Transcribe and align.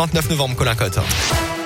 29 0.00 0.30
novembre, 0.30 0.56
Colin 0.56 0.76
Cotte. 0.76 1.59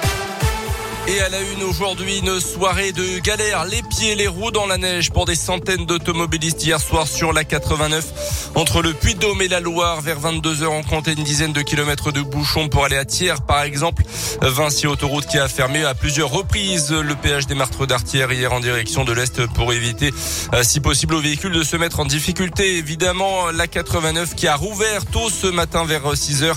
Et 1.07 1.21
à 1.21 1.29
la 1.29 1.39
une 1.43 1.63
aujourd'hui, 1.65 2.21
une 2.21 2.41
soirée 2.41 2.93
de 2.93 3.19
galère, 3.19 3.67
les 3.67 3.83
pieds, 3.83 4.15
les 4.15 4.27
roues 4.27 4.51
dans 4.51 4.65
la 4.65 4.79
neige 4.79 5.11
pour 5.11 5.27
des 5.27 5.35
centaines 5.35 5.85
d'automobilistes 5.85 6.65
hier 6.65 6.81
soir 6.81 7.07
sur 7.07 7.35
la 7.35 7.45
89 7.45 8.53
entre 8.55 8.81
le 8.81 8.95
Puy-de-Dôme 8.95 9.43
et 9.43 9.49
la 9.49 9.61
Loire. 9.61 10.01
Vers 10.01 10.19
22h, 10.19 10.65
on 10.65 10.83
comptait 10.83 11.13
une 11.13 11.23
dizaine 11.23 11.53
de 11.53 11.61
kilomètres 11.61 12.11
de 12.11 12.23
bouchons 12.23 12.71
pour 12.71 12.87
aller 12.87 12.97
à 12.97 13.05
Thiers, 13.05 13.43
par 13.47 13.65
exemple. 13.65 14.03
Vinci 14.41 14.87
Autoroute 14.87 15.27
qui 15.27 15.39
a 15.39 15.47
fermé 15.47 15.85
à 15.85 15.95
plusieurs 15.95 16.31
reprises 16.31 16.91
le 16.91 17.15
péage 17.15 17.47
des 17.47 17.55
Martres 17.55 17.87
d'Artière 17.87 18.33
hier 18.33 18.55
en 18.55 18.61
direction 18.61 19.05
de 19.05 19.13
l'Est 19.13 19.47
pour 19.49 19.75
éviter, 19.75 20.11
euh, 20.55 20.63
si 20.63 20.81
possible, 20.81 21.15
aux 21.17 21.21
véhicules 21.21 21.53
de 21.53 21.63
se 21.63 21.77
mettre 21.77 22.01
en 22.01 22.07
difficulté. 22.07 22.79
Évidemment, 22.79 23.51
la 23.51 23.67
89 23.67 24.35
qui 24.35 24.47
a 24.47 24.57
rouvert 24.57 25.05
tôt 25.05 25.29
ce 25.29 25.49
matin 25.49 25.85
vers 25.85 26.15
6h, 26.15 26.55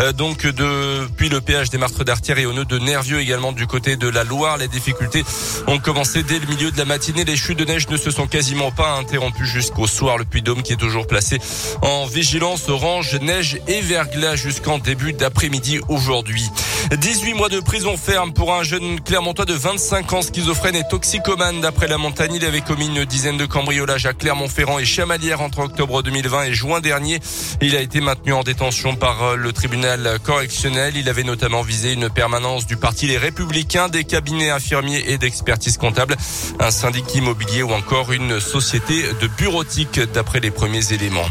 euh, 0.00 0.12
donc 0.12 0.46
depuis 0.46 1.28
le 1.28 1.42
péage 1.42 1.68
des 1.68 1.76
Martres 1.76 2.04
d'Artière 2.04 2.38
et 2.38 2.46
au 2.46 2.54
nœud 2.54 2.64
de 2.64 2.78
Nervieux 2.78 3.20
également 3.20 3.52
du 3.52 3.66
côté 3.66 3.89
de 3.96 4.08
la 4.08 4.24
Loire. 4.24 4.56
Les 4.56 4.68
difficultés 4.68 5.24
ont 5.66 5.78
commencé 5.78 6.22
dès 6.22 6.38
le 6.38 6.46
milieu 6.46 6.70
de 6.70 6.78
la 6.78 6.84
matinée. 6.84 7.24
Les 7.24 7.36
chutes 7.36 7.58
de 7.58 7.64
neige 7.64 7.88
ne 7.88 7.96
se 7.96 8.10
sont 8.10 8.26
quasiment 8.26 8.70
pas 8.70 8.96
interrompues 8.96 9.46
jusqu'au 9.46 9.86
soir. 9.86 10.18
Le 10.18 10.24
Puy-Dôme 10.24 10.62
qui 10.62 10.72
est 10.72 10.76
toujours 10.76 11.06
placé 11.06 11.38
en 11.82 12.06
vigilance 12.06 12.68
orange, 12.68 13.18
neige 13.20 13.60
et 13.66 13.80
verglas 13.80 14.36
jusqu'en 14.36 14.78
début 14.78 15.12
d'après-midi 15.12 15.80
aujourd'hui. 15.88 16.50
18 16.96 17.34
mois 17.34 17.48
de 17.48 17.60
prison 17.60 17.96
ferme 17.96 18.32
pour 18.32 18.54
un 18.54 18.62
jeune 18.62 19.00
Clermontois 19.00 19.44
de 19.44 19.54
25 19.54 20.12
ans 20.12 20.22
schizophrène 20.22 20.76
et 20.76 20.82
toxicomane. 20.88 21.60
D'après 21.60 21.86
la 21.86 21.98
montagne, 21.98 22.34
il 22.34 22.44
avait 22.44 22.62
commis 22.62 22.86
une 22.86 23.04
dizaine 23.04 23.36
de 23.36 23.46
cambriolages 23.46 24.06
à 24.06 24.12
Clermont-Ferrand 24.12 24.78
et 24.78 24.84
Chamalières 24.84 25.40
entre 25.40 25.60
octobre 25.60 26.02
2020 26.02 26.44
et 26.44 26.54
juin 26.54 26.80
dernier. 26.80 27.20
Il 27.60 27.76
a 27.76 27.80
été 27.80 28.00
maintenu 28.00 28.32
en 28.32 28.42
détention 28.42 28.96
par 28.96 29.36
le 29.36 29.52
tribunal 29.52 30.18
correctionnel. 30.24 30.96
Il 30.96 31.08
avait 31.08 31.22
notamment 31.22 31.62
visé 31.62 31.92
une 31.92 32.08
permanence 32.08 32.66
du 32.66 32.76
parti 32.76 33.06
Les 33.06 33.18
Républicains, 33.18 33.79
des 33.88 34.04
cabinets 34.04 34.50
infirmiers 34.50 35.04
et 35.06 35.18
d'expertise 35.18 35.76
comptable, 35.76 36.16
un 36.58 36.70
syndicat 36.70 37.14
immobilier 37.14 37.62
ou 37.62 37.72
encore 37.72 38.12
une 38.12 38.40
société 38.40 39.02
de 39.20 39.26
bureautique 39.26 40.00
d'après 40.12 40.40
les 40.40 40.50
premiers 40.50 40.92
éléments. 40.92 41.26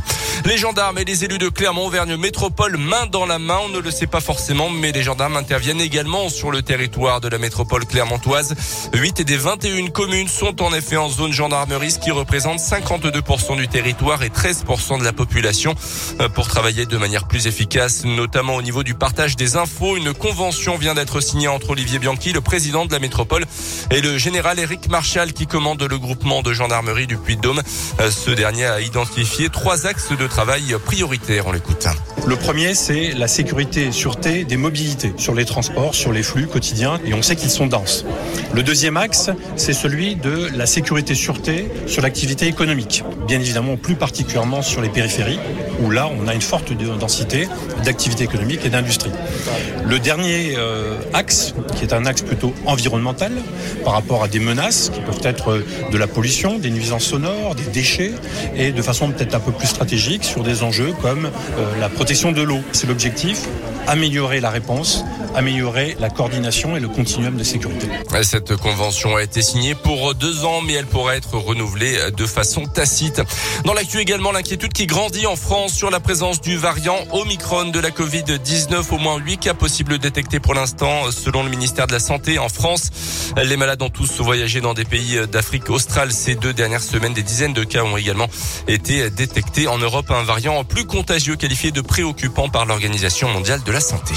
Les 0.45 0.58
gendarmes 0.58 0.97
et 0.97 1.06
les 1.06 1.25
élus 1.25 1.38
de 1.38 1.50
Clermont-Auvergne 1.50 2.16
Métropole 2.16 2.78
main 2.78 3.06
dans 3.08 3.25
la 3.25 3.39
main, 3.39 3.59
on 3.66 3.69
ne 3.69 3.80
le 3.80 3.91
sait 3.91 4.08
pas 4.08 4.22
forcément, 4.22 4.69
mais 4.69 4.91
les 4.91 5.03
gendarmes 5.03 5.36
interviennent 5.36 5.81
également 5.81 6.30
sur 6.30 6.52
le 6.52 6.61
territoire 6.61 7.19
de 7.22 7.28
la 7.28 7.38
métropole 7.38 7.86
clermontoise. 7.86 8.56
8 8.94 9.22
des 9.23 9.38
21 9.38 9.88
communes 9.88 10.28
sont 10.28 10.61
en 10.61 10.73
effet 10.73 10.97
en 10.97 11.09
zone 11.09 11.34
gendarmerie, 11.34 11.91
ce 11.91 12.00
qui 12.00 12.11
représente 12.11 12.59
52% 12.59 13.58
du 13.58 13.67
territoire 13.67 14.23
et 14.23 14.30
13% 14.30 15.00
de 15.00 15.03
la 15.03 15.13
population. 15.13 15.75
Euh, 16.19 16.30
pour 16.30 16.47
travailler 16.47 16.86
de 16.86 16.97
manière 16.97 17.28
plus 17.28 17.47
efficace, 17.47 18.06
notamment 18.06 18.56
au 18.56 18.61
niveau 18.61 18.84
du 18.84 18.94
partage 18.94 19.36
des 19.36 19.58
infos, 19.58 19.97
une 19.97 20.13
convention 20.13 20.78
vient 20.78 20.94
d'être 20.94 21.19
signée 21.22 21.47
entre 21.47 21.72
Olivier 21.72 22.00
Bianchi, 22.00 22.34
le 22.39 22.43
président 22.43 22.85
de 22.85 22.91
la 22.93 22.99
métropole, 22.99 23.45
et 23.91 23.99
le 23.99 24.17
général 24.17 24.59
Éric 24.59 24.87
Marchal 24.87 25.33
qui 25.33 25.45
commande 25.45 25.83
le 25.83 25.99
groupement 25.99 26.41
de 26.41 26.53
gendarmerie 26.53 27.05
du 27.05 27.17
Puy-de-Dôme. 27.17 27.61
Euh, 27.99 28.09
ce 28.09 28.31
dernier 28.31 28.65
a 28.65 28.79
identifié 28.79 29.49
trois 29.49 29.85
axes 29.85 30.13
de 30.17 30.25
travail 30.25 30.73
prioritaires. 30.85 31.47
On 31.47 31.51
l'écoute. 31.51 31.85
Le 32.28 32.36
premier, 32.36 32.73
c'est 32.75 33.12
la 33.14 33.28
sécurité 33.28 33.86
et 33.86 33.92
sûreté 33.92 34.44
des 34.44 34.58
mobilités 34.58 35.14
sur 35.17 35.34
les 35.34 35.45
transports, 35.45 35.95
sur 35.95 36.12
les 36.12 36.22
flux 36.22 36.48
quotidiens, 36.48 37.00
et 37.06 37.14
on 37.14 37.22
sait 37.22 37.36
qu'ils 37.36 37.50
sont 37.50 37.67
denses. 37.67 38.06
Le 38.53 38.62
deuxième 38.62 38.98
axe, 38.98 39.30
c'est 39.56 39.73
celui 39.73 40.16
de 40.16 40.50
la 40.56 40.66
sécurité 40.66 41.16
sûreté 41.16 41.67
sur 41.88 42.02
l'activité 42.02 42.47
économique. 42.47 43.03
Bien 43.28 43.40
évidemment, 43.40 43.78
plus 43.78 43.95
particulièrement 43.95 44.62
sur 44.62 44.81
les 44.81 44.90
périphéries, 44.90 45.40
où 45.81 45.90
là, 45.92 46.09
on 46.20 46.28
a 46.28 46.34
une 46.34 46.42
forte 46.42 46.73
densité 46.73 47.47
d'activité 47.84 48.25
économique 48.25 48.66
et 48.66 48.70
d'industrie. 48.70 49.12
Le 49.86 49.97
dernier 50.00 50.56
euh, 50.58 50.97
axe, 51.14 51.53
qui 51.75 51.84
est 51.84 51.94
un 51.94 52.06
axe 52.06 52.22
plutôt 52.22 52.53
environnemental, 52.66 53.31
par 53.84 53.94
rapport 53.94 54.23
à 54.23 54.28
des 54.28 54.40
menaces 54.40 54.92
qui 54.94 55.00
peuvent 55.00 55.22
être 55.23 55.64
de 55.92 55.97
la 55.97 56.08
pollution, 56.08 56.59
des 56.59 56.70
nuisances 56.70 57.06
sonores, 57.06 57.56
des 57.56 57.66
déchets, 57.72 58.12
et 58.56 58.72
de 58.72 58.81
façon 58.81 59.09
peut-être 59.09 59.35
un 59.35 59.40
peu 59.40 59.52
plus 59.52 59.68
stratégique 59.68 60.24
sur 60.24 60.44
des 60.44 60.63
enjeux 60.63 60.94
comme 61.02 61.25
euh, 61.25 61.79
la 61.79 61.90
protection 61.90 62.09
de 62.09 62.42
l'eau. 62.42 62.59
C'est 62.72 62.88
l'objectif, 62.88 63.44
améliorer 63.86 64.40
la 64.40 64.50
réponse, 64.50 65.06
améliorer 65.36 65.96
la 66.00 66.09
coordination 66.09 66.75
et 66.75 66.80
le 66.80 66.88
continuum 66.88 67.38
de 67.38 67.44
sécurité. 67.44 67.88
Cette 68.24 68.56
convention 68.56 69.16
a 69.16 69.22
été 69.22 69.44
signée 69.44 69.75
pour 69.75 70.16
deux 70.16 70.44
ans, 70.44 70.62
mais 70.62 70.74
elle 70.74 70.88
pourrait 70.88 71.18
être 71.18 71.38
renouvelée 71.38 71.96
de 72.18 72.25
façon 72.25 72.66
tacite. 72.66 73.22
Dans 73.64 73.74
l'actu 73.74 74.00
également, 74.00 74.31
l'inquiétude 74.31 74.74
qui 74.74 74.88
grandit 74.88 75.28
en 75.28 75.36
France 75.36 75.74
sur 75.74 75.92
la 75.92 76.00
présence 76.00 76.42
du 76.42 76.58
variant 76.58 76.97
Omicron 77.12 77.66
de 77.66 77.80
la 77.80 77.92
Covid-19. 77.92 78.91
Au 78.91 78.97
moins 78.97 79.18
8 79.18 79.38
cas 79.38 79.53
possibles 79.53 80.00
détectés 80.00 80.40
pour 80.40 80.56
l'instant, 80.56 81.12
selon 81.12 81.44
le 81.44 81.50
ministère 81.52 81.86
de 81.86 81.91
la 81.91 82.00
Santé 82.00 82.40
en 82.40 82.50
France. 82.50 82.90
Les 83.38 83.56
malades 83.56 83.84
ont 83.84 83.91
tous 83.91 84.20
voyagé 84.20 84.62
dans 84.62 84.74
des 84.74 84.86
pays 84.86 85.20
d'Afrique 85.31 85.70
australe 85.70 86.12
ces 86.12 86.34
deux 86.34 86.53
dernières 86.53 86.81
semaines. 86.81 87.14
Des 87.14 87.22
dizaines 87.22 87.53
de 87.53 87.64
cas 87.64 87.84
ont 87.84 87.97
également 87.97 88.30
été 88.68 89.12
détectés 89.12 89.68
en 89.68 89.78
Europe. 89.78 90.09
Un 90.09 90.24
variant 90.24 90.64
plus 90.64 90.86
contagieux 90.86 91.36
qualifié 91.36 91.72
de 91.72 91.81
préoccupant 91.99 92.47
par 92.47 92.65
l'Organisation 92.65 93.27
mondiale 93.27 93.61
de 93.61 93.73
la 93.73 93.81
santé. 93.81 94.13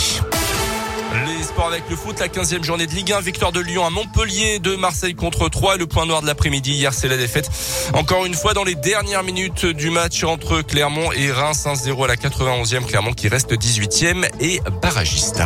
Les 1.26 1.42
sports 1.42 1.66
avec 1.66 1.82
le 1.90 1.96
foot, 1.96 2.20
la 2.20 2.28
15e 2.28 2.62
journée 2.62 2.86
de 2.86 2.92
Ligue 2.92 3.10
1, 3.10 3.20
victoire 3.20 3.50
de 3.50 3.58
Lyon 3.58 3.84
à 3.84 3.90
Montpellier, 3.90 4.60
de 4.60 4.76
Marseille 4.76 5.16
contre 5.16 5.48
3. 5.48 5.78
Le 5.78 5.88
point 5.88 6.06
noir 6.06 6.22
de 6.22 6.28
l'après-midi, 6.28 6.74
hier, 6.74 6.94
c'est 6.94 7.08
la 7.08 7.16
défaite. 7.16 7.50
Encore 7.92 8.24
une 8.24 8.34
fois, 8.34 8.54
dans 8.54 8.62
les 8.62 8.76
dernières 8.76 9.24
minutes 9.24 9.66
du 9.66 9.90
match 9.90 10.22
entre 10.22 10.62
Clermont 10.62 11.10
et 11.10 11.32
Reims, 11.32 11.66
1-0 11.66 12.04
à 12.04 12.06
la 12.06 12.14
91e. 12.14 12.86
Clermont 12.86 13.14
qui 13.14 13.26
reste 13.26 13.52
18e 13.52 14.28
et 14.38 14.60
barragiste. 14.80 15.42